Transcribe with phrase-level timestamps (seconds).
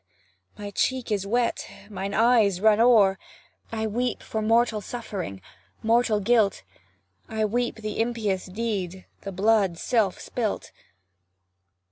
[0.57, 3.19] my cheek is wet mine eyes run o'er;
[3.71, 5.43] I weep for mortal suffering,
[5.83, 6.63] mortal guilt,
[7.29, 10.71] I weep the impious deed, the blood self spilt.